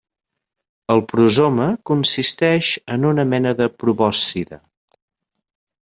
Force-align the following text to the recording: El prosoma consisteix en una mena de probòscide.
El 0.93 1.03
prosoma 1.11 1.67
consisteix 1.91 2.71
en 2.97 3.07
una 3.13 3.27
mena 3.35 3.55
de 3.61 3.71
probòscide. 3.85 4.63